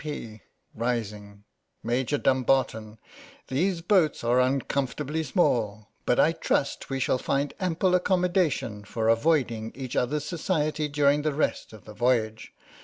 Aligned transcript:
P, 0.03 0.09
P. 0.09 0.41
(rising): 0.73 1.43
Major 1.83 2.17
Dumbarton, 2.17 2.97
these 3.49 3.81
boats 3.81 4.23
are 4.23 4.39
uncomfortably 4.39 5.21
small, 5.21 5.89
but 6.07 6.19
I 6.19 6.31
trust 6.31 6.89
we 6.89 6.99
shall 6.99 7.19
find 7.19 7.53
ample 7.59 7.93
accommodation 7.93 8.83
for 8.83 9.09
avoiding 9.09 9.71
each 9.75 9.95
other's 9.95 10.25
society 10.25 10.87
during 10.87 11.21
the 11.21 11.33
rest 11.35 11.71
of 11.71 11.85
the 11.85 11.93
voyage. 11.93 12.51